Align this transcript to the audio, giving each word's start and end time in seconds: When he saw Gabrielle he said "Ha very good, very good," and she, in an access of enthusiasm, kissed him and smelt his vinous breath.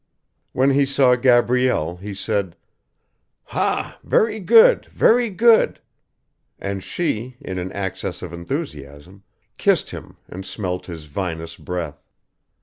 When 0.51 0.71
he 0.71 0.87
saw 0.87 1.13
Gabrielle 1.15 1.97
he 1.97 2.15
said 2.15 2.55
"Ha 3.53 3.99
very 4.03 4.39
good, 4.39 4.87
very 4.87 5.29
good," 5.29 5.79
and 6.57 6.81
she, 6.81 7.37
in 7.39 7.59
an 7.59 7.71
access 7.73 8.23
of 8.23 8.33
enthusiasm, 8.33 9.21
kissed 9.59 9.91
him 9.91 10.17
and 10.27 10.43
smelt 10.43 10.87
his 10.87 11.05
vinous 11.05 11.55
breath. 11.55 12.01